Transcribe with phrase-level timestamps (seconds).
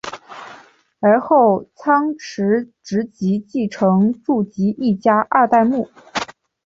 [0.99, 5.87] 而后仓持直吉继承住吉一家二代目。